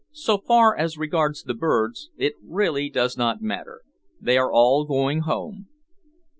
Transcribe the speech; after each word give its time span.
So 0.13 0.39
far 0.39 0.75
as 0.75 0.97
regards 0.97 1.43
the 1.43 1.53
birds, 1.53 2.09
it 2.17 2.33
really 2.41 2.89
does 2.89 3.19
not 3.19 3.43
matter. 3.43 3.83
They 4.19 4.35
are 4.35 4.51
all 4.51 4.83
going 4.83 5.19
home." 5.19 5.67